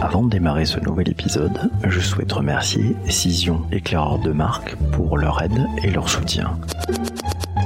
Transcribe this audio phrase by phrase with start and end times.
[0.00, 5.42] Avant de démarrer ce nouvel épisode, je souhaite remercier Cision Éclaireur de marque pour leur
[5.42, 6.56] aide et leur soutien.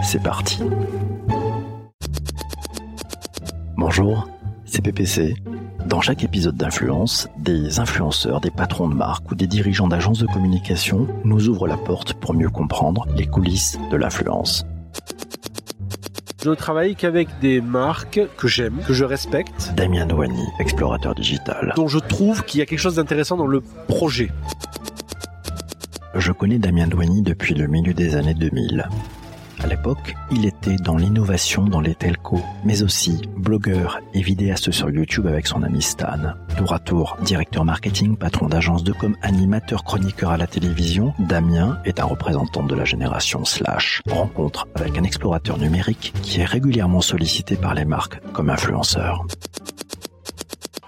[0.02, 0.62] C'est parti.
[3.76, 4.28] Bonjour,
[4.64, 5.34] c'est PPC.
[5.86, 10.26] Dans chaque épisode d'influence, des influenceurs, des patrons de marque ou des dirigeants d'agences de
[10.26, 14.64] communication nous ouvrent la porte pour mieux comprendre les coulisses de l'influence.
[16.42, 21.72] Je ne travaille qu'avec des marques que j'aime, que je respecte, Damien Douani, explorateur digital.
[21.76, 24.32] dont je trouve qu'il y a quelque chose d'intéressant dans le projet.
[26.16, 28.88] Je connais Damien Douani depuis le milieu des années 2000.
[29.62, 34.90] À l'époque, il était dans l'innovation dans les telcos, mais aussi blogueur et vidéaste sur
[34.90, 36.18] YouTube avec son ami Stan.
[36.56, 41.78] Tour à tour, directeur marketing, patron d'agence de com, animateur, chroniqueur à la télévision, Damien
[41.84, 44.02] est un représentant de la génération Slash.
[44.10, 49.24] Rencontre avec un explorateur numérique qui est régulièrement sollicité par les marques comme influenceur.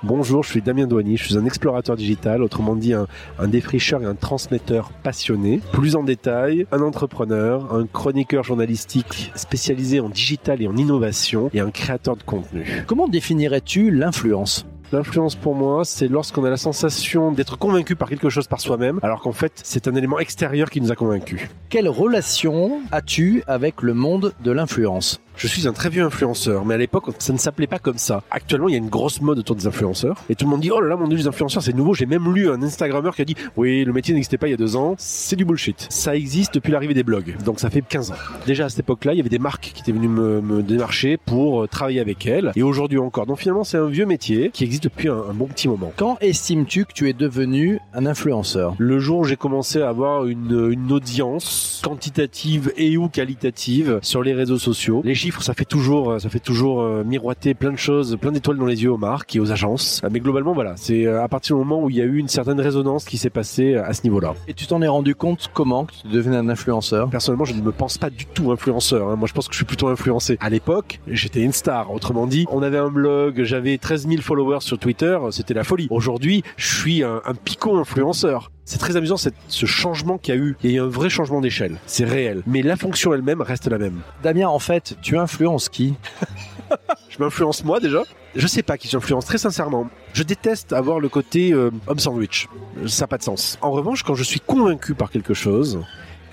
[0.06, 3.06] Bonjour, je suis Damien Douani, je suis un explorateur digital, autrement dit un,
[3.38, 5.62] un défricheur et un transmetteur passionné.
[5.72, 11.60] Plus en détail, un entrepreneur, un chroniqueur journalistique spécialisé en digital et en innovation et
[11.60, 12.84] un créateur de contenu.
[12.86, 14.66] Comment définirais-tu l'influence?
[14.92, 19.00] L'influence pour moi, c'est lorsqu'on a la sensation d'être convaincu par quelque chose par soi-même,
[19.02, 21.48] alors qu'en fait, c'est un élément extérieur qui nous a convaincus.
[21.70, 25.23] Quelle relation as-tu avec le monde de l'influence?
[25.36, 28.22] Je suis un très vieux influenceur, mais à l'époque, ça ne s'appelait pas comme ça.
[28.30, 30.16] Actuellement, il y a une grosse mode autour des influenceurs.
[30.30, 31.92] Et tout le monde dit, oh là là, mon dieu, les influenceurs, c'est nouveau.
[31.92, 34.54] J'ai même lu un Instagrammeur qui a dit, oui, le métier n'existait pas il y
[34.54, 34.94] a deux ans.
[34.96, 35.86] C'est du bullshit.
[35.90, 37.36] Ça existe depuis l'arrivée des blogs.
[37.44, 38.14] Donc ça fait 15 ans.
[38.46, 41.16] Déjà à cette époque-là, il y avait des marques qui étaient venues me, me démarcher
[41.16, 42.52] pour euh, travailler avec elles.
[42.54, 43.26] Et aujourd'hui encore.
[43.26, 45.92] Donc finalement, c'est un vieux métier qui existe depuis un, un bon petit moment.
[45.96, 48.74] Quand estimes-tu que tu es devenu un influenceur?
[48.78, 54.22] Le jour où j'ai commencé à avoir une, une audience quantitative et ou qualitative sur
[54.22, 57.78] les réseaux sociaux, les chiffres, ça fait toujours, ça fait toujours euh, miroiter plein de
[57.78, 60.02] choses, plein d'étoiles dans les yeux aux marques et aux agences.
[60.04, 62.18] Euh, Mais globalement, voilà, c'est euh, à partir du moment où il y a eu
[62.18, 64.34] une certaine résonance qui s'est passée à ce niveau-là.
[64.48, 67.08] Et tu t'en es rendu compte comment que tu devenais un influenceur?
[67.08, 69.08] Personnellement, je ne me pense pas du tout influenceur.
[69.08, 69.16] hein.
[69.16, 70.36] Moi, je pense que je suis plutôt influencé.
[70.40, 71.90] À l'époque, j'étais une star.
[71.90, 75.86] Autrement dit, on avait un blog, j'avais 13 000 followers sur Twitter, c'était la folie.
[75.90, 78.50] Aujourd'hui, je suis un, un picot influenceur.
[78.64, 80.56] C'est très amusant cette- ce changement qu'il y a eu.
[80.62, 81.76] Il y a eu un vrai changement d'échelle.
[81.86, 82.42] C'est réel.
[82.46, 84.00] Mais la fonction elle-même reste la même.
[84.22, 85.94] Damien, en fait, tu influences qui?
[87.10, 88.02] Je m'influence moi déjà.
[88.34, 89.88] Je sais pas qui j'influence, très sincèrement.
[90.12, 92.48] Je déteste avoir le côté euh, homme sandwich.
[92.86, 93.58] Ça n'a pas de sens.
[93.60, 95.80] En revanche, quand je suis convaincu par quelque chose,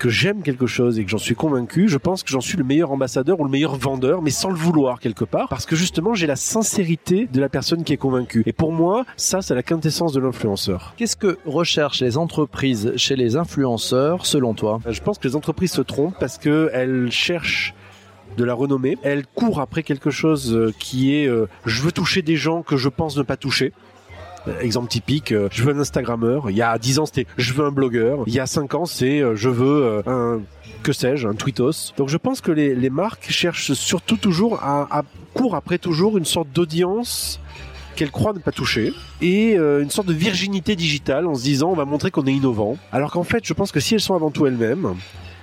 [0.02, 2.64] que j'aime quelque chose et que j'en suis convaincu, je pense que j'en suis le
[2.64, 6.12] meilleur ambassadeur ou le meilleur vendeur, mais sans le vouloir quelque part, parce que justement
[6.12, 8.42] j'ai la sincérité de la personne qui est convaincue.
[8.44, 10.94] Et pour moi, ça c'est la quintessence de l'influenceur.
[10.96, 14.80] Qu'est-ce que recherchent les entreprises chez les influenceurs, selon toi?
[14.90, 17.72] Je pense que les entreprises se trompent parce que elles cherchent
[18.36, 22.22] de la renommée, elles courent après quelque chose euh, qui est euh, je veux toucher
[22.22, 23.72] des gens que je pense ne pas toucher.
[24.48, 26.50] Euh, Exemple typique, euh, je veux un Instagrammeur.
[26.50, 28.24] Il y a 10 ans, c'était je veux un blogueur.
[28.26, 30.40] Il y a 5 ans, c'est euh, je veux un
[30.82, 31.92] que sais-je, un tweetos.
[31.96, 36.48] Donc je pense que les, marques cherchent surtout toujours à, courent après toujours une sorte
[36.50, 37.38] d'audience
[37.94, 41.74] qu'elles croient ne pas toucher et une sorte de virginité digitale en se disant on
[41.74, 42.78] va montrer qu'on est innovant.
[42.90, 44.96] Alors qu'en fait, je pense que si elles sont avant tout elles-mêmes,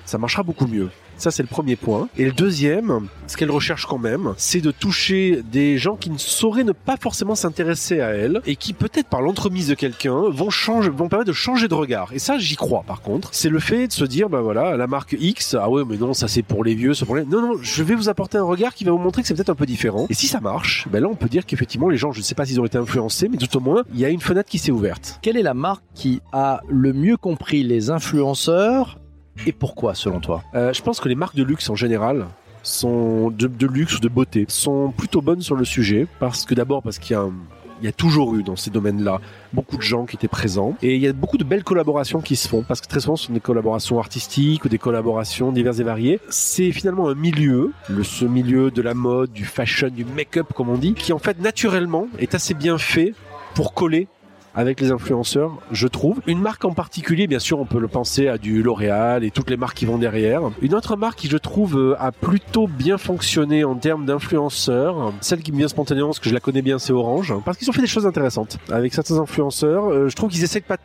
[0.04, 0.90] ça marchera beaucoup mieux.
[1.20, 2.08] Ça, c'est le premier point.
[2.18, 6.18] Et le deuxième, ce qu'elles recherchent quand même, c'est de toucher des gens qui ne
[6.18, 10.50] sauraient ne pas forcément s'intéresser à elles et qui, peut-être par l'entremise de quelqu'un, vont
[10.50, 12.14] changer, vont permettre de changer de regard.
[12.14, 13.30] Et ça, j'y crois, par contre.
[13.34, 16.14] C'est le fait de se dire, bah voilà, la marque X, ah ouais, mais non,
[16.14, 17.26] ça c'est pour les vieux, pour les...
[17.26, 19.50] Non, non, je vais vous apporter un regard qui va vous montrer que c'est peut-être
[19.50, 20.08] un peu différent.
[20.10, 22.36] Et si ça marche, ben là, on peut dire qu'effectivement, les gens, je ne sais
[22.36, 24.58] pas s'ils ont été influencés, mais tout au moins, il y a une fenêtre qui
[24.58, 25.20] s'est ouverte.
[25.22, 29.00] Quelle est la marque qui a le mieux compris les influenceurs
[29.46, 32.28] et pourquoi, selon toi Euh, je pense que les marques de luxe en général
[32.64, 36.84] sont de, luxe ou de beauté sont plutôt bonnes sur le sujet parce que d'abord
[36.84, 37.34] parce qu'il y a un-
[37.82, 39.22] il y a toujours eu dans ces domaines-là
[39.54, 42.36] beaucoup de gens qui étaient présents et il y a beaucoup de belles collaborations qui
[42.36, 45.80] se font parce que très souvent ce sont des collaborations artistiques ou des collaborations diverses
[45.80, 46.20] et variées.
[46.30, 50.68] C'est finalement un milieu, le, ce milieu de la mode, du fashion, du make-up comme
[50.68, 53.14] on dit, qui en fait naturellement est assez bien fait
[53.56, 54.10] pour coller
[54.60, 56.20] avec les influenceurs, je trouve.
[56.28, 59.50] Une marque en particulier, bien sûr, on peut le penser à du L'Oréal et toutes
[59.50, 60.42] les marques qui vont derrière.
[60.62, 65.44] Une autre marque qui, je trouve, euh, a plutôt bien fonctionné en termes d'influenceurs, celle
[65.44, 67.74] qui me vient spontanément, parce que je la connais bien, c'est Orange, parce qu'ils ont
[67.74, 69.86] fait des choses intéressantes avec certains influenceurs.
[69.86, 70.78] Euh, je trouve qu'ils essaient de pas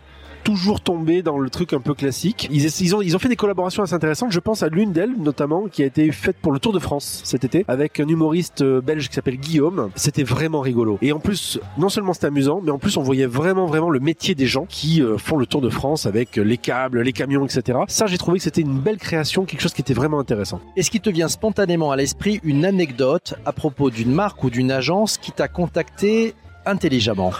[0.44, 2.48] toujours tomber dans le truc un peu classique.
[2.52, 4.30] Ils, ont, ont fait des collaborations assez intéressantes.
[4.30, 7.22] Je pense à l'une d'elles, notamment, qui a été faite pour le Tour de France
[7.24, 9.90] cet été, avec un humoriste euh, belge qui s'appelle Guillaume.
[9.96, 10.98] C'était vraiment rigolo.
[11.00, 14.00] Et en plus, non seulement c'était amusant, mais en plus on voyait vraiment, vraiment le
[14.00, 17.12] métier des gens qui euh, font le Tour de France avec euh, les câbles, les
[17.12, 17.78] camions, etc.
[17.88, 20.60] Ça, j'ai trouvé que c'était une belle création, quelque chose qui était vraiment intéressant.
[20.76, 24.70] Est-ce qu'il te vient spontanément à l'esprit une anecdote à propos d'une marque ou d'une
[24.70, 26.34] agence qui t'a contacté
[26.66, 27.32] intelligemment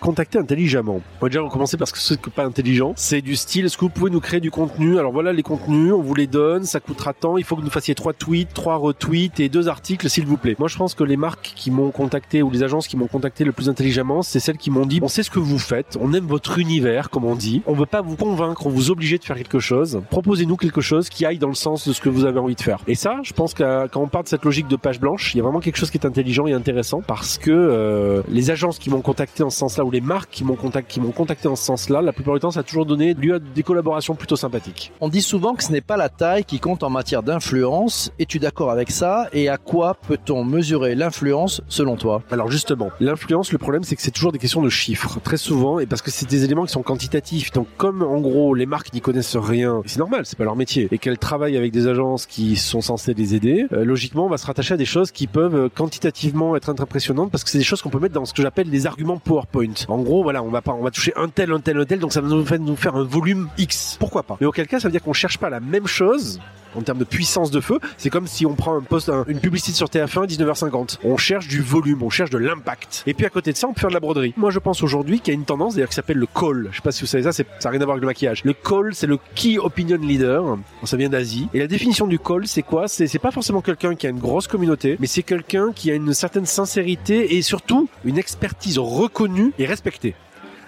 [0.00, 1.00] Contacter intelligemment.
[1.20, 2.92] On va déjà recommencer parce que ce n'est pas intelligent.
[2.96, 4.98] C'est du style, est-ce que vous pouvez nous créer du contenu?
[4.98, 7.70] Alors voilà les contenus, on vous les donne, ça coûtera tant, il faut que nous
[7.70, 10.56] fassiez trois tweets, trois retweets et deux articles s'il vous plaît.
[10.58, 13.44] Moi je pense que les marques qui m'ont contacté ou les agences qui m'ont contacté
[13.44, 16.12] le plus intelligemment, c'est celles qui m'ont dit, on sait ce que vous faites, on
[16.12, 19.24] aime votre univers, comme on dit, on veut pas vous convaincre, on vous obliger de
[19.24, 22.24] faire quelque chose, proposez-nous quelque chose qui aille dans le sens de ce que vous
[22.24, 22.78] avez envie de faire.
[22.86, 25.38] Et ça, je pense que quand on part de cette logique de page blanche, il
[25.38, 28.78] y a vraiment quelque chose qui est intelligent et intéressant parce que euh, les agences
[28.78, 31.48] qui m'ont contacté en ce sens-là ou les marques qui m'ont contacté, qui m'ont contacté
[31.48, 34.14] en ce sens-là, la plupart du temps, ça a toujours donné lieu à des collaborations
[34.14, 34.92] plutôt sympathiques.
[35.02, 38.12] On dit souvent que ce n'est pas la taille qui compte en matière d'influence.
[38.18, 39.28] Es-tu d'accord avec ça?
[39.34, 42.22] Et à quoi peut-on mesurer l'influence selon toi?
[42.30, 45.80] Alors justement, l'influence, le problème, c'est que c'est toujours des questions de chiffres, très souvent,
[45.80, 47.52] et parce que c'est des éléments qui sont quantitatifs.
[47.52, 50.88] Donc comme en gros les marques n'y connaissent rien, c'est normal, c'est pas leur métier,
[50.92, 54.38] et qu'elles travaillent avec des agences qui sont censées les aider, euh, logiquement, on va
[54.38, 57.64] se rattacher à des choses qui peuvent euh, quantitativement être impressionnantes parce que c'est des
[57.64, 59.74] choses qu'on peut mettre dans ce que j'appelle des arguments PowerPoint.
[59.88, 61.98] En gros, voilà, on va pas, on va toucher un tel, un tel, un tel,
[61.98, 63.96] donc ça va nous faire, nous faire un volume X.
[63.98, 64.36] Pourquoi pas?
[64.40, 66.40] Mais auquel cas, ça veut dire qu'on cherche pas la même chose
[66.76, 69.40] en termes de puissance de feu, c'est comme si on prend un poste, un- une
[69.40, 70.98] publicité sur TF1 19h50.
[71.02, 73.02] On cherche du volume, on cherche de l'impact.
[73.08, 74.34] Et puis à côté de ça, on peut faire de la broderie.
[74.36, 76.68] Moi, je pense aujourd'hui qu'il y a une tendance d'ailleurs qui s'appelle le call.
[76.70, 78.44] Je sais pas si vous savez ça, ça n'a rien à voir avec le maquillage.
[78.44, 80.58] Le call, c'est le key opinion leader.
[80.84, 81.48] Ça vient d'Asie.
[81.54, 82.86] Et la définition du call, c'est quoi?
[82.86, 86.14] C'est pas forcément quelqu'un qui a une grosse communauté, mais c'est quelqu'un qui a une
[86.14, 90.14] certaine sincérité et surtout une expertise reconnue et respectée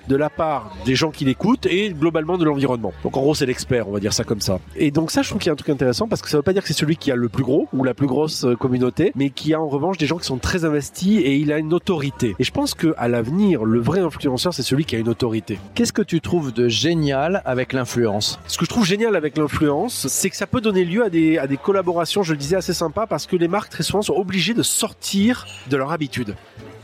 [0.08, 2.92] de la part des gens qui l'écoutent et globalement de l'environnement.
[3.04, 4.58] Donc en gros c'est l'expert, on va dire ça comme ça.
[4.76, 6.42] Et donc ça je trouve qu'il y a un truc intéressant parce que ça veut
[6.42, 8.56] pas dire que c'est celui qui a le plus gros ou la plus grosse euh,
[8.56, 11.58] communauté, mais qui a en revanche des gens qui sont très investis et il a
[11.58, 12.34] une autorité.
[12.38, 15.58] Et je pense que à l'avenir, le vrai influenceur c'est celui qui a une autorité.
[15.74, 18.38] Qu'est-ce que tu trouves de génial avec l'influence?
[18.46, 21.38] Ce que je trouve génial avec l'influence, c'est que ça peut donner lieu à des,
[21.38, 24.14] à des collaborations, je le disais, assez sympas parce que les marques très souvent sont
[24.14, 26.34] obligées de sortir de leur habitude.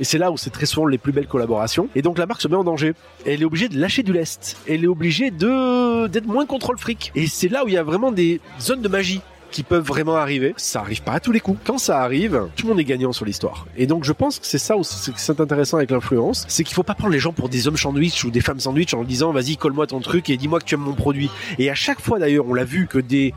[0.01, 1.89] Et c'est là où c'est très souvent les plus belles collaborations.
[1.95, 2.95] Et donc la marque se met en danger.
[3.27, 4.57] Elle est obligée de lâcher du lest.
[4.69, 7.13] Elle est obligée de d'être moins contrôle fric.
[7.15, 10.17] Et c'est là où il y a vraiment des zones de magie qui peuvent vraiment
[10.17, 10.55] arriver.
[10.57, 11.59] Ça arrive pas à tous les coups.
[11.65, 13.67] Quand ça arrive, tout le monde est gagnant sur l'histoire.
[13.77, 16.83] Et donc je pense que c'est ça où c'est intéressant avec l'influence, c'est qu'il faut
[16.83, 19.57] pas prendre les gens pour des hommes sandwich ou des femmes sandwich en disant vas-y
[19.57, 21.31] colle-moi ton truc et dis-moi que tu aimes mon produit.
[21.59, 23.35] Et à chaque fois d'ailleurs, on l'a vu que des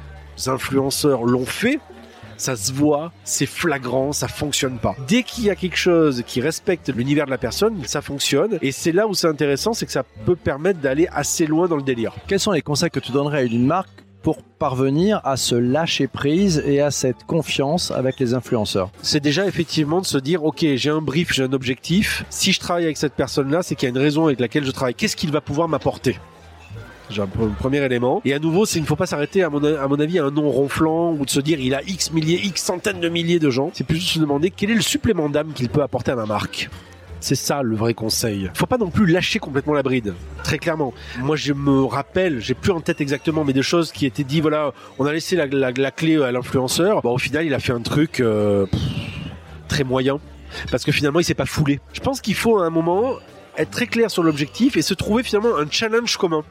[0.47, 1.79] influenceurs l'ont fait,
[2.41, 4.95] ça se voit, c'est flagrant, ça fonctionne pas.
[5.07, 8.57] Dès qu'il y a quelque chose qui respecte l'univers de la personne, ça fonctionne.
[8.61, 11.75] Et c'est là où c'est intéressant, c'est que ça peut permettre d'aller assez loin dans
[11.75, 12.13] le délire.
[12.27, 13.89] Quels sont les conseils que tu donnerais à une marque
[14.23, 18.91] pour parvenir à se lâcher prise et à cette confiance avec les influenceurs?
[19.01, 22.25] C'est déjà effectivement de se dire, ok, j'ai un brief, j'ai un objectif.
[22.29, 24.71] Si je travaille avec cette personne-là, c'est qu'il y a une raison avec laquelle je
[24.71, 24.95] travaille.
[24.95, 26.17] Qu'est-ce qu'il va pouvoir m'apporter?
[27.19, 28.21] Un pre- premier élément.
[28.25, 30.49] Et à nouveau, c'est il ne faut pas s'arrêter à mon, avis à un nom
[30.49, 33.71] ronflant ou de se dire il a X milliers, X centaines de milliers de gens.
[33.73, 36.69] C'est plus se demander quel est le supplément d'âme qu'il peut apporter à ma marque.
[37.19, 38.49] C'est ça le vrai conseil.
[38.55, 40.15] Faut pas non plus lâcher complètement la bride.
[40.43, 40.91] Très clairement.
[41.19, 44.41] Moi, je me rappelle, j'ai plus en tête exactement, mais des choses qui étaient dit.
[44.41, 47.03] Voilà, on a laissé la, clé à l'influenceur.
[47.03, 48.65] Bon, au final, il a fait un truc euh,
[49.67, 50.19] très moyen
[50.71, 51.79] parce que finalement, il s'est pas foulé.
[51.93, 53.13] Je pense qu'il faut à un moment
[53.57, 56.43] être très clair sur l'objectif et se trouver finalement un challenge commun,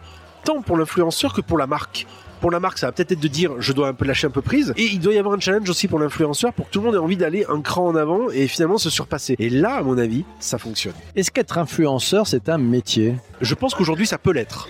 [0.45, 2.07] tant pour l'influenceur que pour la marque.
[2.41, 4.31] Pour la marque, ça va peut-être être de dire je dois un peu lâcher un
[4.31, 4.73] peu prise.
[4.79, 6.95] Et il doit y avoir un challenge aussi pour l'influenceur pour que tout le monde
[6.95, 9.37] ait envie d'aller un cran en avant et finalement se surpasser.
[9.39, 10.95] Et là, à mon avis, ça fonctionne.
[11.17, 13.17] Est-ce qu'être influenceur, c'est un métier?
[13.43, 14.69] Je pense qu'aujourd'hui, ça peut l'être.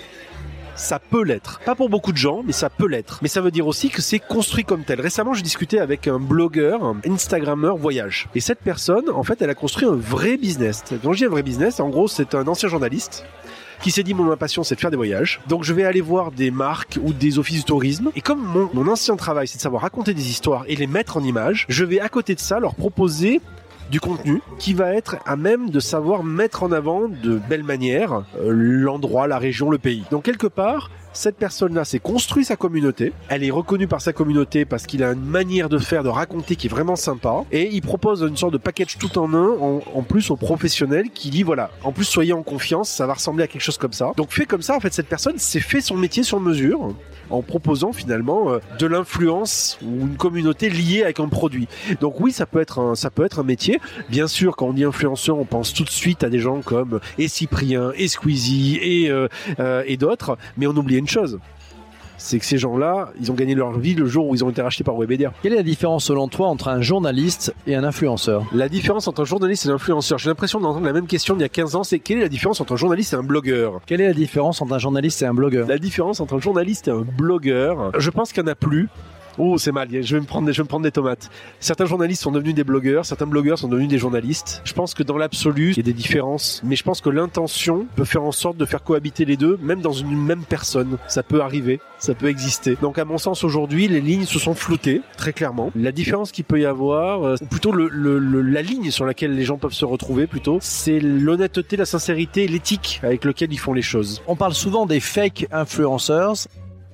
[0.74, 1.60] Ça peut l'être.
[1.64, 3.20] Pas pour beaucoup de gens, mais ça peut l'être.
[3.22, 5.00] Mais ça veut dire aussi que c'est construit comme tel.
[5.00, 8.28] Récemment, j'ai discuté avec un blogueur, un Instagrammeur voyage.
[8.34, 10.82] Et cette personne, en fait, elle a construit un vrai business.
[11.02, 13.26] Quand je dis un vrai business, en gros, c'est un ancien journaliste
[13.82, 15.40] qui s'est dit mon passion c'est de faire des voyages.
[15.48, 18.10] Donc je vais aller voir des marques ou des offices de tourisme.
[18.16, 21.16] Et comme mon, mon ancien travail c'est de savoir raconter des histoires et les mettre
[21.16, 23.40] en images, je vais à côté de ça leur proposer
[23.90, 28.24] du contenu qui va être à même de savoir mettre en avant de belle manière
[28.38, 30.04] euh, l'endroit, la région, le pays.
[30.10, 33.12] Donc quelque part, cette personne-là s'est construit sa communauté.
[33.28, 36.54] Elle est reconnue par sa communauté parce qu'il a une manière de faire, de raconter
[36.56, 37.44] qui est vraiment sympa.
[37.50, 41.10] Et il propose une sorte de package tout en un, en, en plus aux professionnels
[41.12, 43.92] qui dit voilà, en plus soyez en confiance, ça va ressembler à quelque chose comme
[43.92, 44.12] ça.
[44.16, 46.94] Donc fait comme ça, en fait, cette personne s'est fait son métier sur mesure
[47.30, 51.68] en proposant finalement euh, de l'influence ou une communauté liée avec un produit.
[52.00, 53.80] Donc oui, ça peut être un, ça peut être un métier.
[54.08, 57.00] Bien sûr, quand on dit influenceur, on pense tout de suite à des gens comme
[57.18, 61.38] et Cyprien, et Squeezie, et euh, euh, et d'autres, mais on oublie une chose.
[62.22, 64.60] C'est que ces gens-là, ils ont gagné leur vie le jour où ils ont été
[64.60, 65.32] rachetés par Webedia.
[65.42, 68.44] Quelle est la différence selon toi entre un journaliste et un influenceur?
[68.52, 71.40] La différence entre un journaliste et un influenceur, j'ai l'impression d'entendre la même question d'il
[71.40, 73.80] y a 15 ans, c'est quelle est la différence entre un journaliste et un blogueur?
[73.86, 75.66] Quelle est la différence entre un journaliste et un blogueur?
[75.66, 78.90] La différence entre un journaliste et un blogueur, je pense qu'il n'y en a plus.
[79.42, 79.88] Oh, c'est mal.
[79.90, 81.30] Je vais me prendre, des, je vais me prendre des tomates.
[81.60, 84.60] Certains journalistes sont devenus des blogueurs, certains blogueurs sont devenus des journalistes.
[84.64, 87.86] Je pense que dans l'absolu, il y a des différences, mais je pense que l'intention
[87.96, 90.98] peut faire en sorte de faire cohabiter les deux, même dans une même personne.
[91.08, 92.76] Ça peut arriver, ça peut exister.
[92.82, 95.72] Donc, à mon sens, aujourd'hui, les lignes se sont floutées, très clairement.
[95.74, 99.44] La différence qu'il peut y avoir, euh, plutôt le, le, la ligne sur laquelle les
[99.44, 103.80] gens peuvent se retrouver, plutôt, c'est l'honnêteté, la sincérité, l'éthique avec lequel ils font les
[103.80, 104.20] choses.
[104.26, 106.46] On parle souvent des fake influencers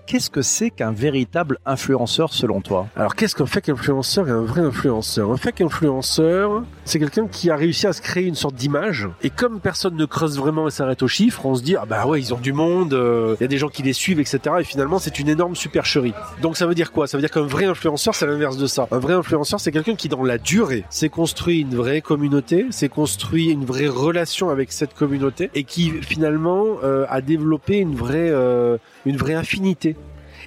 [0.07, 4.43] qu'est-ce que c'est qu'un véritable influenceur selon toi Alors qu'est-ce qu'un fake influenceur et un
[4.43, 5.31] vrai influenceur?
[5.31, 9.31] Un fake influenceur, c'est quelqu'un qui a réussi à se créer une sorte d'image et
[9.31, 12.21] comme personne ne creuse vraiment et s'arrête aux chiffres, on se dit ah bah ouais
[12.21, 14.39] ils ont du monde, euh, il y a des gens qui les suivent etc.
[14.61, 16.15] Et finalement c'est une énorme supercherie.
[16.41, 17.07] Donc ça veut dire quoi?
[17.07, 18.87] Ça veut dire qu'un vrai influenceur c'est l'inverse de ça.
[18.93, 22.89] Un vrai influenceur c'est quelqu'un qui dans la durée s'est construit une vraie communauté, s'est
[22.89, 28.31] construit une vraie relation avec cette communauté et qui finalement euh, a développé une vraie
[28.31, 29.97] euh, une vraie affinité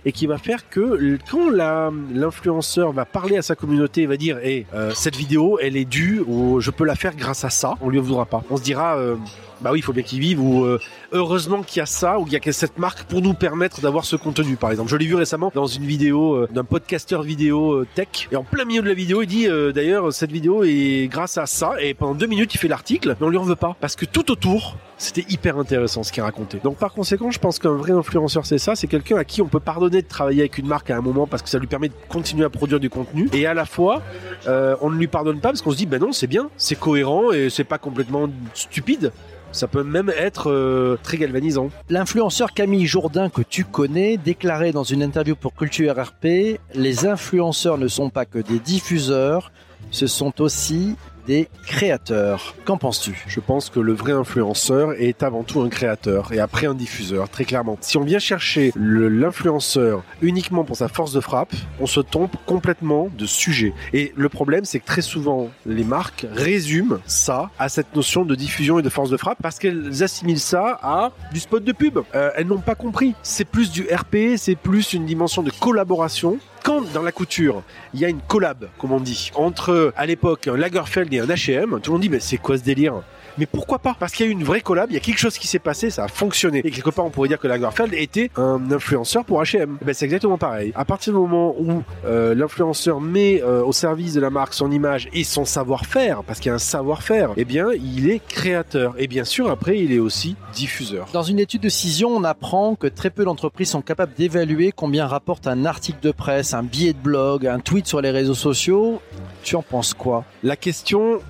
[0.06, 4.66] et qui va faire que quand l'influenceur va parler à sa communauté, va dire "Eh,
[4.94, 8.00] cette vidéo, elle est due ou je peux la faire grâce à ça." On lui
[8.00, 8.44] voudra pas.
[8.50, 9.16] On se dira euh,
[9.62, 10.80] bah oui, il faut bien qu'ils vivent ou euh,
[11.12, 14.06] heureusement qu'il y a ça ou qu'il y a cette marque pour nous permettre d'avoir
[14.06, 14.90] ce contenu par exemple.
[14.90, 18.66] Je l'ai vu récemment dans une vidéo euh, d'un podcasteur vidéo tech et en plein
[18.66, 22.16] milieu de la vidéo, il dit d'ailleurs cette vidéo est grâce à ça et pendant
[22.16, 24.76] deux minutes il fait l'article, mais on lui en veut pas parce que tout autour
[24.98, 26.60] c'était hyper intéressant ce qu'il racontait.
[26.62, 29.48] Donc par conséquent, je pense qu'un vrai influenceur c'est ça, c'est quelqu'un à qui on
[29.48, 31.88] peut pardonner de travailler avec une marque à un moment parce que ça lui permet
[31.88, 34.02] de continuer à produire du contenu et à la fois
[34.48, 36.78] euh, on ne lui pardonne pas parce qu'on se dit ben non c'est bien, c'est
[36.78, 39.12] cohérent et c'est pas complètement stupide.
[39.52, 41.70] Ça peut même être euh, très galvanisant.
[41.90, 47.78] L'influenceur Camille Jourdain que tu connais déclarait dans une interview pour Culture RP, les influenceurs
[47.78, 49.52] ne sont pas que des diffuseurs,
[49.92, 50.96] ce sont aussi
[51.30, 52.56] des créateurs.
[52.66, 53.24] Qu'en penses-tu?
[53.28, 57.30] Je pense que le vrai influenceur est avant tout un créateur et après un diffuseur,
[57.30, 57.78] très clairement.
[57.82, 63.10] Si on vient chercher l'influenceur uniquement pour sa force de frappe, on se trompe complètement
[63.16, 63.76] de sujet.
[63.94, 68.34] Et le problème, c'est que très souvent, les marques résument ça à cette notion de
[68.34, 72.00] diffusion et de force de frappe parce qu'elles assimilent ça à du spot de pub.
[72.16, 73.14] Euh, elles n'ont pas compris.
[73.22, 77.64] C'est plus du RP, c'est plus une dimension de collaboration quand dans la couture,
[77.94, 81.26] il y a une collab, comme on dit, entre à l'époque un Lagerfeld et un
[81.26, 83.02] H&M, tout le monde dit mais c'est quoi ce délire?
[83.40, 83.96] Mais pourquoi pas?
[83.98, 85.60] Parce qu'il y a eu une vraie collab, il y a quelque chose qui s'est
[85.60, 86.62] passé, ça a fonctionné.
[86.66, 89.78] Et quelque part, on pourrait dire que Lagerfeld était un influenceur pour H&M.
[89.82, 90.74] Ben, c'est exactement pareil.
[90.76, 94.70] À partir du moment où euh, l'influenceur met euh, au service de la marque son
[94.72, 98.96] image et son savoir-faire, parce qu'il y a un savoir-faire, eh bien, il est créateur.
[98.98, 101.08] Et bien sûr, après, il est aussi diffuseur.
[101.14, 105.08] Dans une étude de Cision, on apprend que très peu d'entreprises sont capables d'évaluer combien
[105.08, 109.02] rapporte un article de presse, un billet de blog, un tweet sur les réseaux sociaux.
[109.44, 110.26] Tu en penses quoi?
[110.44, 111.22] La question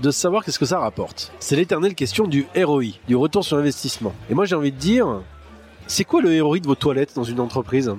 [0.00, 1.32] de savoir qu'est-ce que ça rapporte.
[1.40, 4.12] C'est l'éternelle question du ROI, du retour sur investissement.
[4.30, 5.22] Et moi j'ai envie de dire,
[5.86, 7.92] c'est quoi le ROI de vos toilettes dans une entreprise?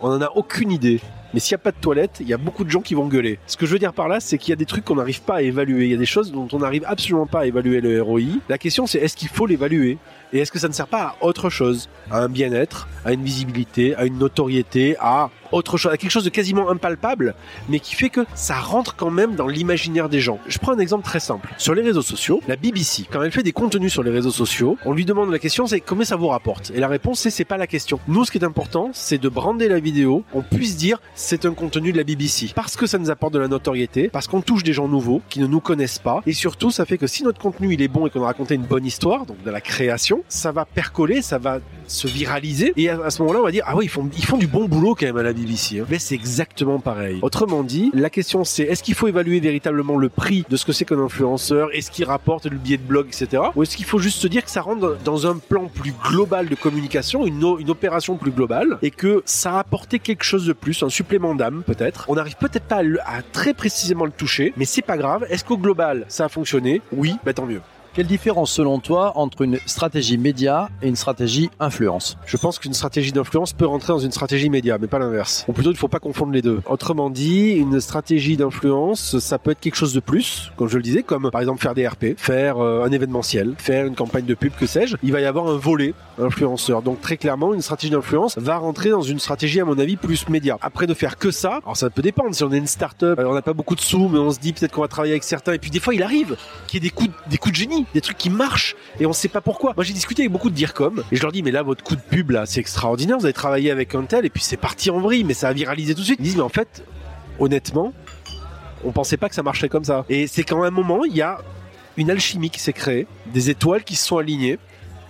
[0.00, 1.00] On n'en a aucune idée.
[1.32, 3.06] Mais s'il n'y a pas de toilettes, il y a beaucoup de gens qui vont
[3.06, 3.38] gueuler.
[3.46, 5.22] Ce que je veux dire par là, c'est qu'il y a des trucs qu'on n'arrive
[5.22, 5.84] pas à évaluer.
[5.84, 8.40] Il y a des choses dont on n'arrive absolument pas à évaluer le ROI.
[8.48, 9.98] La question, c'est est-ce qu'il faut l'évaluer?
[10.32, 11.88] Et est-ce que ça ne sert pas à autre chose?
[12.10, 16.24] À un bien-être, à une visibilité, à une notoriété, à autre chose, à quelque chose
[16.24, 17.34] de quasiment impalpable,
[17.68, 20.38] mais qui fait que ça rentre quand même dans l'imaginaire des gens.
[20.46, 21.48] Je prends un exemple très simple.
[21.58, 24.76] Sur les réseaux sociaux, la BBC, quand elle fait des contenus sur les réseaux sociaux,
[24.84, 26.70] on lui demande la question, c'est combien ça vous rapporte?
[26.74, 27.98] Et la réponse, c'est c'est pas la question.
[28.06, 31.54] Nous, ce qui est important, c'est de brander la vidéo, on puisse dire c'est un
[31.54, 32.50] contenu de la BBC.
[32.54, 35.40] Parce que ça nous apporte de la notoriété, parce qu'on touche des gens nouveaux qui
[35.40, 38.06] ne nous connaissent pas, et surtout, ça fait que si notre contenu il est bon
[38.06, 41.38] et qu'on a raconté une bonne histoire, donc de la création, ça va percoler, ça
[41.38, 44.24] va se viraliser, et à, ce moment-là, on va dire ah oui, ils font ils
[44.24, 45.39] font du bon boulot quand même à la BBC.
[45.48, 45.86] Hein.
[45.88, 47.18] Mais c'est exactement pareil.
[47.22, 50.72] Autrement dit, la question c'est est-ce qu'il faut évaluer véritablement le prix de ce que
[50.72, 53.42] c'est qu'un influenceur, est-ce qu'il rapporte le billet de blog, etc.
[53.54, 56.48] Ou est-ce qu'il faut juste se dire que ça rentre dans un plan plus global
[56.48, 60.82] de communication, une, opération plus globale, et que ça a apporté quelque chose de plus,
[60.82, 62.04] un supplément d'âme peut-être?
[62.08, 65.26] On n'arrive peut-être pas à, à, très précisément le toucher, mais c'est pas grave.
[65.30, 66.82] Est-ce qu'au global ça a fonctionné?
[66.92, 67.60] Oui, bah tant mieux.
[67.92, 72.16] Quelle différence selon toi entre une stratégie média et une stratégie influence?
[72.24, 75.44] Je pense qu'une stratégie d'influence peut rentrer dans une stratégie média, mais pas l'inverse.
[75.48, 76.60] Ou plutôt, il ne faut pas confondre les deux.
[76.66, 80.84] Autrement dit, une stratégie d'influence, ça peut être quelque chose de plus, comme je le
[80.84, 84.34] disais, comme par exemple faire des RP, faire euh, un événementiel, faire une campagne de
[84.34, 84.94] pub, que sais-je.
[85.02, 86.82] Il va y avoir un volet influenceur.
[86.82, 90.28] Donc très clairement, une stratégie d'influence va rentrer dans une stratégie, à mon avis, plus
[90.28, 90.58] média.
[90.62, 92.36] Après de faire que ça, alors ça peut dépendre.
[92.36, 94.52] Si on est une start-up, on n'a pas beaucoup de sous, mais on se dit
[94.52, 95.54] peut-être qu'on va travailler avec certains.
[95.54, 96.36] Et puis des fois, il arrive
[96.68, 99.12] qu'il y ait des coups, des coups de génie des trucs qui marchent et on
[99.12, 99.72] sait pas pourquoi.
[99.76, 101.96] Moi j'ai discuté avec beaucoup de DIRCOM et je leur dis mais là votre coup
[101.96, 104.90] de pub là c'est extraordinaire, vous avez travaillé avec un tel et puis c'est parti
[104.90, 106.20] en vrille mais ça a viralisé tout de suite.
[106.20, 106.84] Ils disent mais en fait
[107.38, 107.92] honnêtement
[108.84, 110.04] on pensait pas que ça marcherait comme ça.
[110.08, 111.38] Et c'est quand un moment il y a
[111.96, 114.58] une alchimie qui s'est créée, des étoiles qui se sont alignées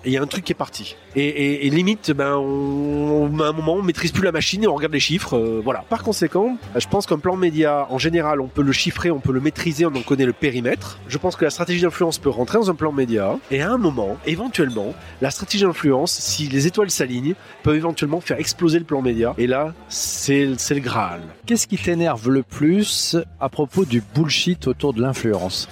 [0.04, 0.96] il y a un truc qui est parti.
[1.16, 4.92] Et, limite, ben, on, à un moment, on maîtrise plus la machine et on regarde
[4.92, 5.36] les chiffres.
[5.36, 5.84] euh, voilà.
[5.88, 9.32] Par conséquent, je pense qu'un plan média, en général, on peut le chiffrer, on peut
[9.32, 10.98] le maîtriser, on en connaît le périmètre.
[11.08, 13.38] Je pense que la stratégie d'influence peut rentrer dans un plan média.
[13.50, 18.38] Et à un moment, éventuellement, la stratégie d'influence, si les étoiles s'alignent, peut éventuellement faire
[18.38, 19.34] exploser le plan média.
[19.38, 21.20] Et là, c'est le Graal.
[21.46, 25.68] Qu'est-ce qui t'énerve le plus à propos du bullshit autour de l'influence?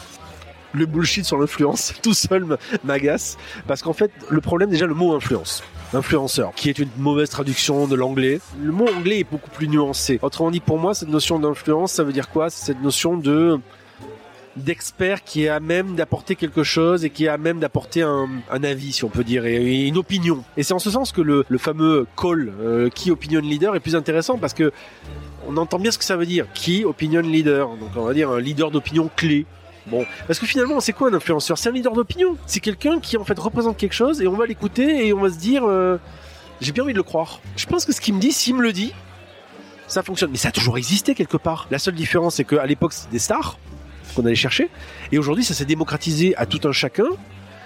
[0.79, 3.37] Le bullshit sur l'influence tout seul m'agace.
[3.67, 5.63] Parce qu'en fait le problème déjà le mot influence
[5.95, 8.41] influenceur qui est une mauvaise traduction de l'anglais.
[8.63, 10.19] Le mot anglais est beaucoup plus nuancé.
[10.23, 12.51] Autrement dit pour moi cette notion d'influence ça veut dire quoi?
[12.51, 13.59] C'est cette notion de
[14.57, 18.29] d'expert qui est à même d'apporter quelque chose et qui est à même d'apporter un,
[18.51, 20.43] un avis si on peut dire et, une opinion.
[20.57, 23.81] Et c'est en ce sens que le, le fameux call euh, key opinion leader est
[23.81, 24.73] plus intéressant parce que
[25.47, 26.47] on entend bien ce que ça veut dire.
[26.55, 27.69] Key opinion leader?
[27.77, 29.47] Donc on va dire un leader d'opinion clé
[29.91, 31.59] Bon, parce que finalement, c'est quoi un influenceur?
[31.59, 32.37] C'est un leader d'opinion.
[32.47, 35.31] C'est quelqu'un qui en fait représente quelque chose et on va l'écouter et on va
[35.31, 35.99] se dire, euh,
[36.61, 37.41] j'ai bien envie de le croire.
[37.57, 38.93] Je pense que ce qu'il me dit, s'il me le dit,
[39.87, 40.31] ça fonctionne.
[40.31, 41.67] Mais ça a toujours existé quelque part.
[41.71, 43.59] La seule différence, c'est qu'à l'époque, c'était des stars
[44.15, 44.71] qu'on allait chercher,
[45.13, 47.05] et aujourd'hui, ça s'est démocratisé à tout un chacun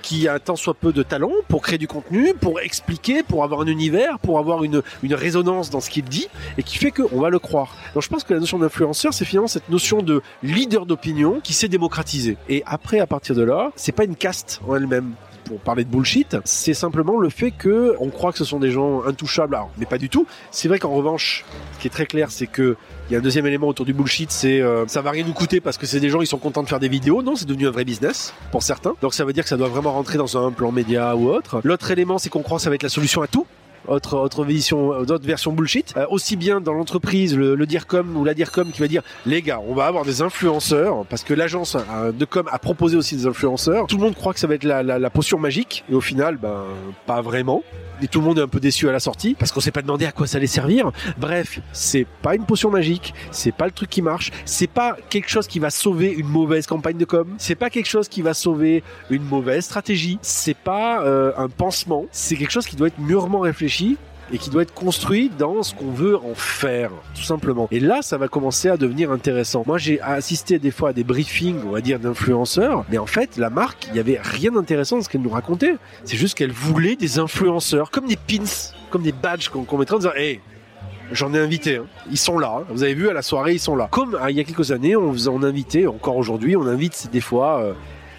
[0.02, 3.60] qui a tant soit peu de talent pour créer du contenu, pour expliquer, pour avoir
[3.60, 6.28] un univers, pour avoir une, une résonance dans ce qu'il dit,
[6.58, 7.74] et qui fait qu'on va le croire.
[7.94, 11.54] Donc je pense que la notion d'influenceur, c'est finalement cette notion de leader d'opinion qui
[11.54, 12.36] s'est démocratisée.
[12.48, 15.12] Et après, à partir de là, c'est pas une caste en elle-même
[15.52, 18.70] pour parler de bullshit, c'est simplement le fait que on croit que ce sont des
[18.70, 20.26] gens intouchables, mais pas du tout.
[20.50, 21.44] C'est vrai qu'en revanche,
[21.74, 22.76] ce qui est très clair, c'est que
[23.10, 25.34] il y a un deuxième élément autour du bullshit, c'est euh, ça va rien nous
[25.34, 27.22] coûter parce que c'est des gens ils sont contents de faire des vidéos.
[27.22, 28.94] Non, c'est devenu un vrai business pour certains.
[29.02, 31.60] Donc ça veut dire que ça doit vraiment rentrer dans un plan média ou autre.
[31.64, 33.46] L'autre élément, c'est qu'on croit que ça va être la solution à tout
[33.88, 35.94] autre autre version d'autres versions bullshit.
[35.96, 39.42] Euh, aussi bien dans l'entreprise le, le dircom ou la dircom qui va dire les
[39.42, 43.16] gars on va avoir des influenceurs parce que l'agence euh, de com a proposé aussi
[43.16, 43.86] des influenceurs.
[43.86, 45.84] Tout le monde croit que ça va être la, la, la potion magique.
[45.90, 46.64] Et au final ben
[47.06, 47.62] pas vraiment.
[48.02, 49.82] Et tout le monde est un peu déçu à la sortie parce qu'on s'est pas
[49.82, 50.90] demandé à quoi ça allait servir.
[51.18, 55.28] Bref, c'est pas une potion magique, c'est pas le truc qui marche, c'est pas quelque
[55.28, 58.34] chose qui va sauver une mauvaise campagne de com, c'est pas quelque chose qui va
[58.34, 62.98] sauver une mauvaise stratégie, c'est pas euh, un pansement, c'est quelque chose qui doit être
[62.98, 63.71] mûrement réfléchi
[64.32, 67.68] et qui doit être construit dans ce qu'on veut en faire, tout simplement.
[67.70, 69.62] Et là, ça va commencer à devenir intéressant.
[69.66, 73.36] Moi, j'ai assisté des fois à des briefings, on va dire, d'influenceurs, mais en fait,
[73.36, 75.76] la marque, il y avait rien d'intéressant dans ce qu'elle nous racontait.
[76.04, 78.44] C'est juste qu'elle voulait des influenceurs, comme des pins,
[78.90, 80.40] comme des badges qu'on qu'on mettrait en disant, hey,
[81.10, 81.84] J'en ai invité, hein.
[82.10, 82.60] ils sont là.
[82.60, 82.64] hein.
[82.70, 83.86] Vous avez vu à la soirée, ils sont là.
[83.90, 87.20] Comme euh, il y a quelques années, on, on invitait, encore aujourd'hui, on invite des
[87.20, 87.72] fois euh,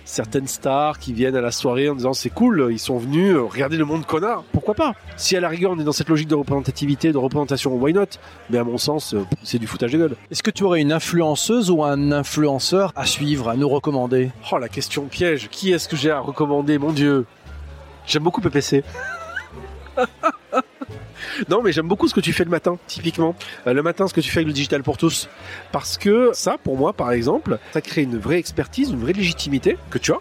[0.06, 3.44] certaines stars qui viennent à la soirée en disant c'est cool, ils sont venus, euh,
[3.44, 4.44] regardez le monde connard.
[4.52, 4.94] Pourquoi pas?
[5.18, 8.06] Si à la rigueur on est dans cette logique de représentativité, de représentation, why not?
[8.50, 10.16] Mais à mon sens, euh, c'est du foutage de gueule.
[10.32, 14.32] Est-ce que tu aurais une influenceuse ou un influenceur à suivre, à nous recommander?
[14.52, 16.78] Oh la question piège, qui est-ce que j'ai à recommander?
[16.78, 17.26] Mon Dieu
[18.06, 18.84] J'aime beaucoup PPC.
[21.50, 23.36] Non, mais j'aime beaucoup ce que tu fais le matin, typiquement.
[23.68, 25.30] Euh, le matin, ce que tu fais avec le digital pour tous.
[25.72, 29.78] Parce que ça, pour moi, par exemple, ça crée une vraie expertise, une vraie légitimité
[29.90, 30.20] que tu as.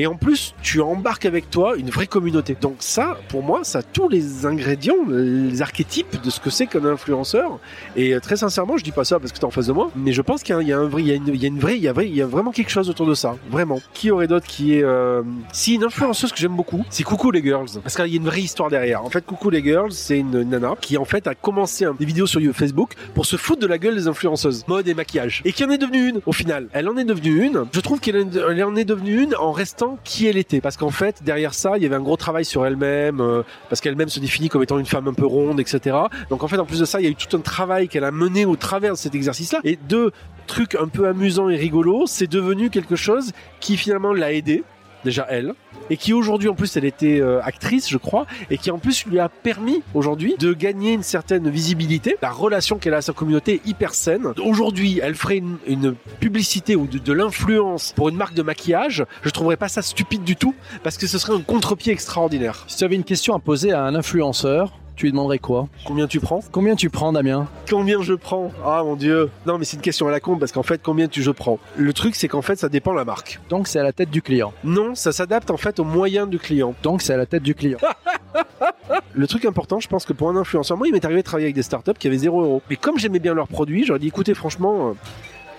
[0.00, 2.56] Et en plus, tu embarques avec toi une vraie communauté.
[2.58, 6.66] Donc ça, pour moi, ça a tous les ingrédients, les archétypes de ce que c'est
[6.66, 7.58] qu'un influenceur.
[7.96, 9.90] Et euh, très sincèrement, je dis pas ça parce que t'es en face de moi,
[9.94, 12.26] mais je pense qu'il y a, une, vraie, il y a, vrai- il y a
[12.26, 13.36] vraiment quelque chose autour de ça.
[13.50, 13.78] Vraiment.
[13.92, 15.22] Qui aurait d'autre qui est, euh...
[15.52, 17.68] si une influenceuse que j'aime beaucoup, c'est Coucou les girls.
[17.82, 19.04] Parce qu'il y a une vraie histoire derrière.
[19.04, 22.26] En fait, Coucou les girls, c'est une nana qui en fait a commencé des vidéos
[22.26, 25.62] sur Facebook pour se foutre de la gueule des influenceuses, mode et maquillage, et qui
[25.62, 26.68] en est devenue une au final.
[26.72, 27.66] Elle en est devenue une.
[27.72, 30.76] Je trouve qu'elle en- elle en est devenue une en restant qui elle était, parce
[30.76, 34.08] qu'en fait derrière ça, il y avait un gros travail sur elle-même, euh, parce qu'elle-même
[34.08, 35.96] se définit comme étant une femme un peu ronde, etc.
[36.28, 38.04] Donc en fait, en plus de ça, il y a eu tout un travail qu'elle
[38.04, 39.60] a mené au travers de cet exercice-là.
[39.64, 40.12] Et deux
[40.46, 44.64] trucs un peu amusants et rigolos, c'est devenu quelque chose qui finalement l'a aidé
[45.04, 45.54] déjà elle,
[45.88, 49.06] et qui aujourd'hui en plus elle était euh, actrice je crois, et qui en plus
[49.06, 52.16] lui a permis aujourd'hui de gagner une certaine visibilité.
[52.22, 54.32] La relation qu'elle a à sa communauté est hyper saine.
[54.42, 59.04] Aujourd'hui elle ferait une, une publicité ou de, de l'influence pour une marque de maquillage,
[59.22, 62.64] je trouverais pas ça stupide du tout, parce que ce serait un contre-pied extraordinaire.
[62.68, 66.06] Si tu avais une question à poser à un influenceur, tu lui demanderais quoi Combien
[66.06, 69.78] tu prends Combien tu prends, Damien Combien je prends Ah mon dieu Non mais c'est
[69.78, 72.28] une question à la con parce qu'en fait combien tu je prends Le truc c'est
[72.28, 73.40] qu'en fait ça dépend de la marque.
[73.48, 74.52] Donc c'est à la tête du client.
[74.62, 76.74] Non, ça s'adapte en fait aux moyens du client.
[76.82, 77.78] Donc c'est à la tête du client.
[79.14, 81.46] Le truc important, je pense que pour un influenceur, moi il m'est arrivé de travailler
[81.46, 82.62] avec des startups qui avaient 0 euros.
[82.68, 84.92] Mais comme j'aimais bien leurs produits, j'aurais dit écoutez franchement, euh,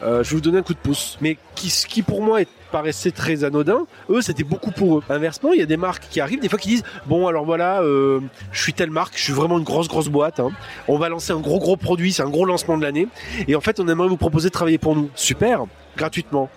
[0.03, 1.17] euh, je vais vous donner un coup de pouce.
[1.21, 5.03] Mais qui, ce qui pour moi est- paraissait très anodin, eux c'était beaucoup pour eux.
[5.09, 7.81] Inversement, il y a des marques qui arrivent des fois qui disent bon alors voilà,
[7.81, 8.21] euh,
[8.53, 10.39] je suis telle marque, je suis vraiment une grosse grosse boîte.
[10.39, 10.51] hein.
[10.87, 13.07] On va lancer un gros gros produit, c'est un gros lancement de l'année.
[13.49, 15.09] Et en fait, on aimerait vous proposer de travailler pour nous.
[15.15, 15.65] Super,
[15.97, 16.49] gratuitement.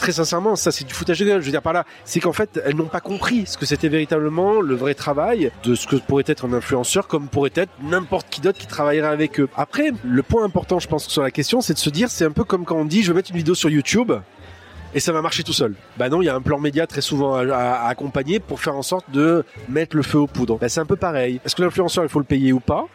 [0.00, 1.40] Très sincèrement, ça c'est du foutage de gueule.
[1.40, 3.88] Je veux dire par là, c'est qu'en fait, elles n'ont pas compris ce que c'était
[3.88, 8.28] véritablement le vrai travail de ce que pourrait être un influenceur, comme pourrait être n'importe
[8.30, 9.48] qui d'autre qui travaillerait avec eux.
[9.56, 12.32] Après, le point important, je pense, sur la question, c'est de se dire, c'est un
[12.32, 14.12] peu comme quand on dit, je vais mettre une vidéo sur YouTube
[14.94, 15.74] et ça va marcher tout seul.
[15.98, 18.82] Bah non, il y a un plan média très souvent à, accompagner pour faire en
[18.82, 20.58] sorte de mettre le feu aux poudres.
[20.58, 21.40] Bah c'est un peu pareil.
[21.44, 22.86] Est-ce que l'influenceur il faut le payer ou pas?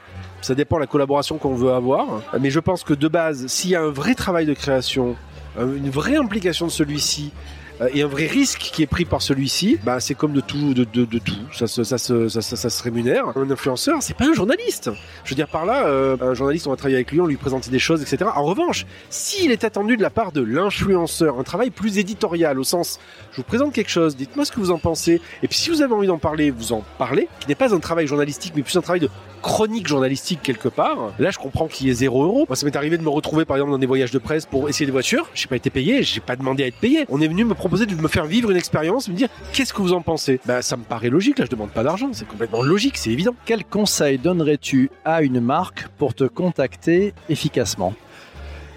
[0.41, 2.05] Ça dépend de la collaboration qu'on veut avoir.
[2.39, 5.15] Mais je pense que de base, s'il y a un vrai travail de création,
[5.57, 9.77] une vraie implication de celui-ci, euh, et un vrai risque qui est pris par celui-ci,
[9.83, 11.33] bah, c'est comme de tout, de, tout.
[11.53, 13.25] Ça ça, ça, ça, se rémunère.
[13.35, 14.91] Un influenceur, c'est pas un journaliste.
[15.23, 17.35] Je veux dire par là, euh, un journaliste, on va travailler avec lui, on lui
[17.37, 18.29] présenter des choses, etc.
[18.35, 22.63] En revanche, s'il est attendu de la part de l'influenceur un travail plus éditorial, au
[22.63, 22.99] sens,
[23.31, 25.81] je vous présente quelque chose, dites-moi ce que vous en pensez, et puis si vous
[25.81, 28.77] avez envie d'en parler, vous en parlez, qui n'est pas un travail journalistique, mais plus
[28.77, 29.09] un travail de
[29.45, 31.13] chronique journalistique quelque part.
[31.19, 32.45] Là, je comprends qu'il y ait zéro euro.
[32.49, 34.69] Moi, ça m'est arrivé de me retrouver, par exemple, dans des voyages de presse pour
[34.69, 35.29] essayer des voitures.
[35.35, 37.05] J'ai pas été payé, j'ai pas demandé à être payé.
[37.09, 39.81] On est venu me proposer de me faire vivre une expérience, me dire qu'est-ce que
[39.81, 40.39] vous en pensez?
[40.45, 41.39] Bah, ça me paraît logique.
[41.39, 42.09] Là, je demande pas d'argent.
[42.13, 43.33] C'est complètement logique, c'est évident.
[43.47, 47.95] Quel conseil donnerais-tu à une marque pour te contacter efficacement?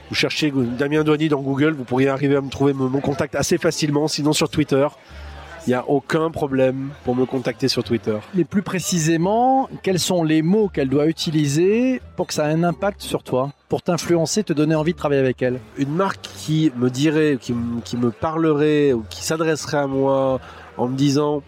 [0.08, 3.58] Vous cherchez Damien Douanier dans Google, vous pourriez arriver à me trouver mon contact assez
[3.58, 4.88] facilement, sinon sur Twitter.
[5.68, 8.16] Il n'y a aucun problème pour me contacter sur Twitter.
[8.34, 12.64] Mais plus précisément, quels sont les mots qu'elle doit utiliser pour que ça ait un
[12.64, 15.60] impact sur toi pour t'influencer, te donner envie de travailler avec elle?
[15.76, 17.54] Une marque qui me dirait, qui,
[17.84, 20.40] qui me parlerait ou qui s'adresserait à moi
[20.78, 21.42] en me disant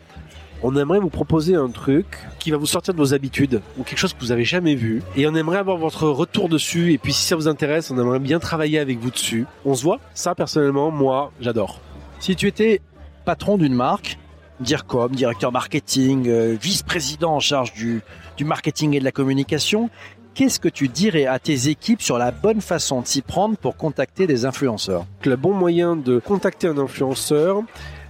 [0.63, 3.99] on aimerait vous proposer un truc qui va vous sortir de vos habitudes ou quelque
[3.99, 7.15] chose que vous avez jamais vu et on aimerait avoir votre retour dessus et puis
[7.15, 9.47] si ça vous intéresse on aimerait bien travailler avec vous dessus.
[9.65, 9.99] On se voit?
[10.13, 11.81] Ça personnellement moi j'adore.
[12.19, 12.83] Si tu étais
[13.25, 14.19] patron d'une marque,
[14.61, 18.03] DIRCOM, directeur marketing, euh, vice-président en charge du,
[18.45, 19.91] marketing et de la communication,
[20.35, 23.77] qu'est-ce que tu dirais à tes équipes sur la bonne façon de s'y prendre pour
[23.77, 25.07] contacter des influenceurs?
[25.25, 27.63] Le bon moyen de contacter un influenceur,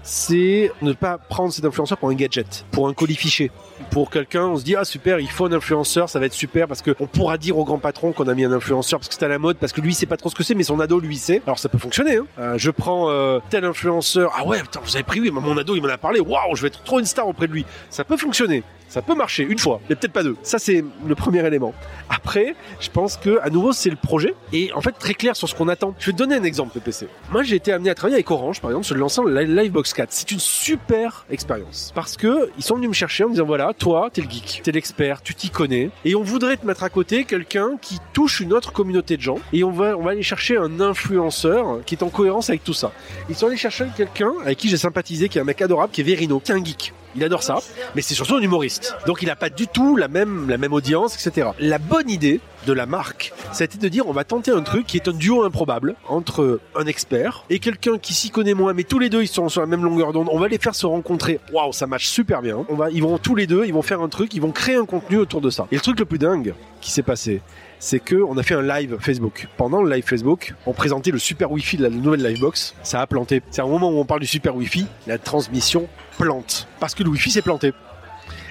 [0.03, 3.51] c'est ne pas prendre cet influenceur pour un gadget, pour un colis fiché.
[3.91, 6.69] Pour quelqu'un, on se dit ah super, il faut un influenceur, ça va être super
[6.69, 9.15] parce que on pourra dire au grand patron qu'on a mis un influenceur parce que
[9.15, 10.81] c'est à la mode, parce que lui sait pas trop ce que c'est, mais son
[10.81, 11.43] ado lui sait.
[11.47, 12.17] Alors ça peut fonctionner.
[12.17, 12.27] Hein.
[12.39, 15.75] Euh, je prends euh, tel influenceur, ah ouais, putain, vous avez pris oui, mon ado
[15.75, 17.65] il m'en a parlé, waouh, je vais être trop une star auprès de lui.
[17.91, 18.63] Ça peut fonctionner.
[18.91, 20.37] Ça peut marcher une fois, mais peut-être pas deux.
[20.43, 21.73] Ça, c'est le premier élément.
[22.09, 24.35] Après, je pense que, à nouveau, c'est le projet.
[24.53, 25.95] Et en fait, très clair sur ce qu'on attend.
[26.01, 27.07] Je vais te donner un exemple, PPC.
[27.31, 29.93] Moi, j'ai été amené à travailler avec Orange, par exemple, sur le lancement de Livebox
[29.93, 30.09] 4.
[30.11, 31.93] C'est une super expérience.
[31.95, 34.61] Parce que, ils sont venus me chercher en me disant, voilà, toi, t'es le geek,
[34.63, 35.91] t'es l'expert, tu t'y connais.
[36.05, 39.39] Et on voudrait te mettre à côté quelqu'un qui touche une autre communauté de gens.
[39.53, 42.75] Et on va, on va aller chercher un influenceur qui est en cohérence avec tout
[42.75, 42.93] ça.
[43.29, 46.01] Ils sont allés chercher quelqu'un avec qui j'ai sympathisé, qui est un mec adorable, qui
[46.01, 46.93] est Verino, qui est un geek.
[47.17, 47.59] Il adore ça,
[47.95, 48.95] mais c'est surtout un humoriste.
[49.07, 51.51] Donc il n'a pas du tout la même, la même audience, etc.
[51.59, 54.97] La bonne idée de la marque, c'était de dire on va tenter un truc qui
[54.97, 58.99] est un duo improbable entre un expert et quelqu'un qui s'y connaît moins, mais tous
[58.99, 60.29] les deux ils sont sur la même longueur d'onde.
[60.31, 61.41] On va les faire se rencontrer.
[61.53, 62.65] Waouh, ça marche super bien.
[62.69, 64.77] On va, ils vont tous les deux, ils vont faire un truc, ils vont créer
[64.77, 65.67] un contenu autour de ça.
[65.73, 67.41] Et le truc le plus dingue qui s'est passé,
[67.81, 69.49] c'est que on a fait un live Facebook.
[69.57, 72.75] Pendant le live Facebook, on présentait le super Wi-Fi de la nouvelle Livebox.
[72.85, 73.43] Ça a planté.
[73.51, 75.89] C'est un moment où on parle du super Wi-Fi, la transmission
[76.19, 77.73] plante parce que le Wi-Fi s'est planté.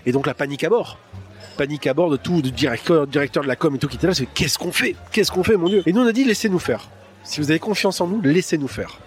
[0.05, 0.97] Et donc la panique à bord.
[1.57, 4.07] Panique à bord de tout, du directeur, directeur de la com et tout qui était
[4.07, 4.95] là, c'est qu'est-ce qu'on fait?
[5.11, 5.83] Qu'est-ce qu'on fait, mon Dieu?
[5.85, 6.89] Et nous on a dit laissez-nous faire.
[7.23, 8.99] Si vous avez confiance en nous, laissez-nous faire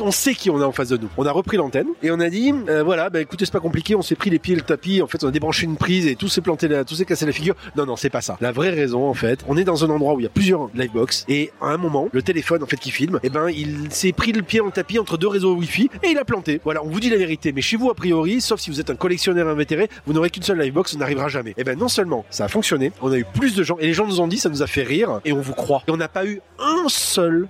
[0.00, 1.08] on, sait qui on a en face de nous.
[1.16, 3.94] On a repris l'antenne et on a dit, euh, voilà, bah, écoutez, c'est pas compliqué,
[3.94, 6.06] on s'est pris les pieds et le tapis, en fait, on a débranché une prise
[6.06, 7.54] et tout s'est planté là, tout s'est cassé la figure.
[7.76, 8.36] Non, non, c'est pas ça.
[8.40, 10.68] La vraie raison, en fait, on est dans un endroit où il y a plusieurs
[10.74, 13.92] livebox et à un moment, le téléphone, en fait, qui filme, et eh ben, il
[13.92, 16.60] s'est pris le pied le tapis entre deux réseaux Wi-Fi et il a planté.
[16.64, 17.52] Voilà, on vous dit la vérité.
[17.52, 20.42] Mais chez vous, a priori, sauf si vous êtes un collectionneur invétéré, vous n'aurez qu'une
[20.42, 21.50] seule livebox, on n'arrivera jamais.
[21.50, 23.86] Et eh ben, non seulement ça a fonctionné, on a eu plus de gens et
[23.86, 25.82] les gens nous ont dit, ça nous a fait rire et on vous croit.
[25.88, 27.48] Et on n'a pas eu un seul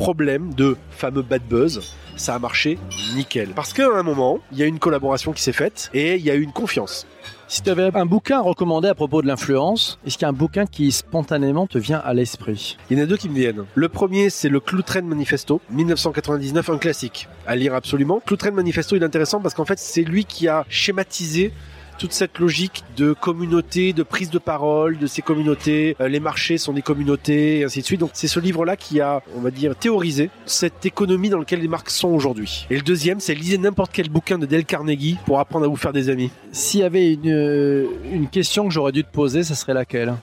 [0.00, 2.78] problème de fameux bad buzz ça a marché
[3.14, 3.50] nickel.
[3.56, 6.30] Parce qu'à un moment, il y a une collaboration qui s'est faite et il y
[6.30, 7.06] a eu une confiance.
[7.48, 10.32] Si tu avais un bouquin recommandé à propos de l'influence, est-ce qu'il y a un
[10.32, 12.76] bouquin qui spontanément te vient à l'esprit?
[12.90, 13.64] Il y en a deux qui me viennent.
[13.74, 18.20] Le premier, c'est le Cloutren Manifesto, 1999, un classique à lire absolument.
[18.24, 21.52] Cloutren Manifesto, il est intéressant parce qu'en fait, c'est lui qui a schématisé
[22.00, 25.96] toute cette logique de communauté, de prise de parole de ces communautés.
[26.00, 28.00] Euh, les marchés sont des communautés, et ainsi de suite.
[28.00, 31.68] Donc c'est ce livre-là qui a, on va dire, théorisé cette économie dans laquelle les
[31.68, 32.66] marques sont aujourd'hui.
[32.70, 35.76] Et le deuxième, c'est lisez n'importe quel bouquin de Dale Carnegie pour apprendre à vous
[35.76, 36.30] faire des amis.
[36.52, 40.14] S'il y avait une, euh, une question que j'aurais dû te poser, ça serait laquelle?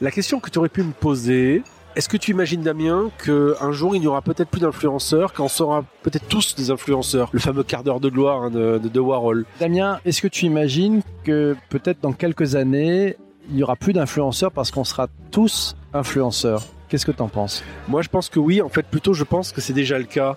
[0.00, 1.62] La question que tu aurais pu me poser,
[1.96, 5.84] est-ce que tu imagines, Damien, qu'un jour il n'y aura peut-être plus d'influenceurs, qu'on sera
[6.02, 7.28] peut-être tous des influenceurs?
[7.32, 9.44] Le fameux quart d'heure de gloire hein, de, de, Warhol.
[9.60, 13.16] Damien, est-ce que tu imagines que peut-être dans quelques années,
[13.48, 16.64] il n'y aura plus d'influenceurs parce qu'on sera tous influenceurs?
[16.88, 17.62] Qu'est-ce que tu en penses?
[17.88, 18.60] Moi, je pense que oui.
[18.60, 20.36] En fait, plutôt, je pense que c'est déjà le cas.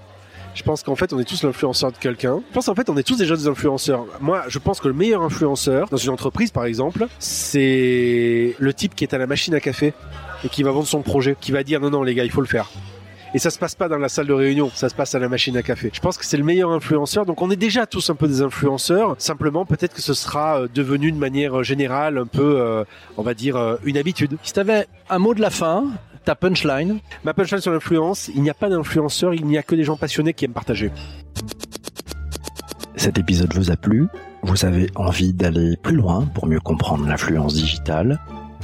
[0.54, 2.42] Je pense qu'en fait, on est tous l'influenceur de quelqu'un.
[2.50, 4.06] Je pense qu'en fait, on est tous déjà des influenceurs.
[4.22, 8.96] Moi, je pense que le meilleur influenceur dans une entreprise, par exemple, c'est le type
[8.96, 9.94] qui est à la machine à café
[10.44, 12.42] et qui va vendre son projet, qui va dire non, non, les gars, il faut
[12.42, 12.70] le faire.
[13.34, 15.28] Et ça se passe pas dans la salle de réunion, ça se passe à la
[15.28, 15.90] machine à café.
[15.94, 17.26] Je pense que c'est le meilleur influenceur.
[17.26, 19.16] Donc on est déjà tous un peu des influenceurs.
[19.18, 22.84] Simplement, peut-être que ce sera euh, devenu de manière générale un peu, euh,
[23.18, 24.38] on va dire, euh, une habitude.
[24.44, 25.86] Si t'avais un mot de la fin,
[26.24, 27.00] ta punchline?
[27.26, 29.98] Ma punchline sur l'influence, il n'y a pas d'influenceur, il n'y a que des gens
[29.98, 30.92] passionnés qui aiment partager.
[32.96, 34.08] Cet épisode vous a plu?
[34.42, 38.20] Vous avez envie d'aller plus loin pour mieux comprendre l'influence digitale?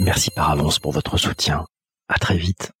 [0.00, 1.66] Merci par avance pour votre soutien.
[2.08, 2.72] À très vite.